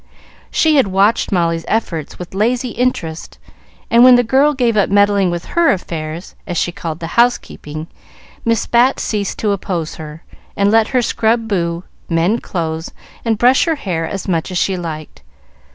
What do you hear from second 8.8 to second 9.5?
ceased